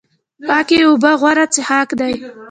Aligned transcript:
پاکې 0.47 0.77
اوبه 0.87 1.11
غوره 1.19 1.45
څښاک 1.53 1.89
دی 1.99 2.13